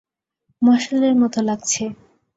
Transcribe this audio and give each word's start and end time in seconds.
মশালের 0.61 1.13
মত 1.21 1.35
লাগছে। 1.47 1.83